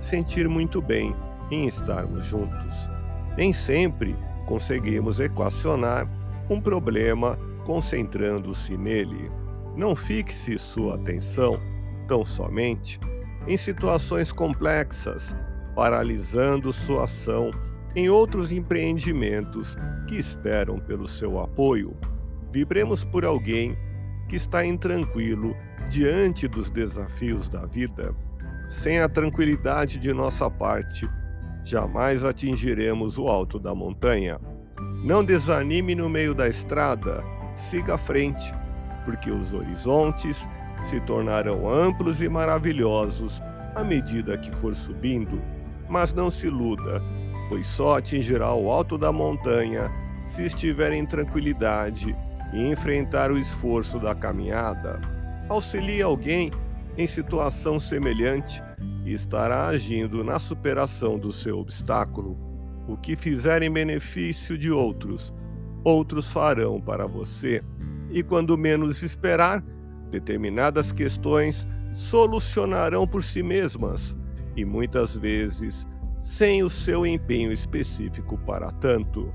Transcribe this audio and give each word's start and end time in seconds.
sentir 0.00 0.48
muito 0.48 0.80
bem 0.80 1.14
em 1.50 1.66
estarmos 1.66 2.26
juntos. 2.26 2.76
Nem 3.36 3.52
sempre 3.52 4.14
conseguimos 4.46 5.20
equacionar 5.20 6.08
um 6.50 6.60
problema 6.60 7.38
concentrando-se 7.64 8.76
nele. 8.76 9.30
Não 9.76 9.94
fixe 9.94 10.58
sua 10.58 10.94
atenção 10.96 11.60
tão 12.06 12.24
somente 12.24 12.98
em 13.46 13.56
situações 13.56 14.32
complexas, 14.32 15.34
paralisando 15.74 16.72
sua 16.72 17.04
ação 17.04 17.50
em 17.94 18.08
outros 18.08 18.50
empreendimentos 18.52 19.76
que 20.06 20.16
esperam 20.16 20.78
pelo 20.78 21.06
seu 21.06 21.38
apoio. 21.38 21.96
Vibremos 22.50 23.04
por 23.04 23.24
alguém 23.24 23.76
que 24.28 24.36
está 24.36 24.64
intranquilo 24.64 25.54
diante 25.90 26.46
dos 26.48 26.70
desafios 26.70 27.48
da 27.48 27.64
vida. 27.64 28.14
Sem 28.68 29.00
a 29.00 29.08
tranquilidade 29.08 29.98
de 29.98 30.12
nossa 30.12 30.50
parte, 30.50 31.08
jamais 31.64 32.22
atingiremos 32.22 33.18
o 33.18 33.26
alto 33.26 33.58
da 33.58 33.74
montanha. 33.74 34.38
Não 35.02 35.24
desanime 35.24 35.94
no 35.94 36.08
meio 36.08 36.34
da 36.34 36.48
estrada, 36.48 37.24
siga 37.56 37.94
à 37.94 37.98
frente, 37.98 38.54
porque 39.04 39.30
os 39.30 39.52
horizontes 39.52 40.46
se 40.84 41.00
tornarão 41.00 41.68
amplos 41.68 42.20
e 42.20 42.28
maravilhosos 42.28 43.42
à 43.74 43.82
medida 43.82 44.36
que 44.36 44.54
for 44.56 44.74
subindo. 44.74 45.40
Mas 45.88 46.12
não 46.12 46.30
se 46.30 46.46
iluda, 46.46 47.02
pois 47.48 47.66
só 47.66 47.98
atingirá 47.98 48.52
o 48.52 48.70
alto 48.70 48.98
da 48.98 49.10
montanha 49.10 49.90
se 50.26 50.44
estiver 50.44 50.92
em 50.92 51.06
tranquilidade 51.06 52.14
e 52.52 52.70
enfrentar 52.70 53.30
o 53.30 53.38
esforço 53.38 53.98
da 53.98 54.14
caminhada. 54.14 55.00
Auxilie 55.48 56.02
alguém 56.02 56.50
em 56.98 57.06
situação 57.06 57.78
semelhante 57.78 58.60
e 59.04 59.14
estará 59.14 59.68
agindo 59.68 60.24
na 60.24 60.38
superação 60.38 61.16
do 61.16 61.32
seu 61.32 61.58
obstáculo. 61.60 62.36
O 62.88 62.96
que 62.96 63.14
fizer 63.14 63.62
em 63.62 63.70
benefício 63.70 64.58
de 64.58 64.70
outros, 64.70 65.32
outros 65.84 66.30
farão 66.32 66.80
para 66.80 67.06
você. 67.06 67.62
E 68.10 68.22
quando 68.22 68.58
menos 68.58 69.02
esperar, 69.02 69.62
determinadas 70.10 70.90
questões 70.90 71.68
solucionarão 71.92 73.06
por 73.06 73.22
si 73.22 73.42
mesmas, 73.42 74.16
e 74.56 74.64
muitas 74.64 75.16
vezes 75.16 75.86
sem 76.24 76.62
o 76.62 76.68
seu 76.68 77.06
empenho 77.06 77.52
específico 77.52 78.36
para 78.38 78.72
tanto. 78.72 79.32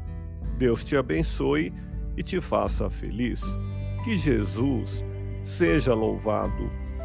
Deus 0.58 0.84
te 0.84 0.98
abençoe 0.98 1.74
e 2.18 2.22
te 2.22 2.42
faça 2.42 2.90
feliz. 2.90 3.42
Que 4.04 4.18
Jesus 4.18 5.04
seja 5.42 5.94
louvado. 5.94 6.83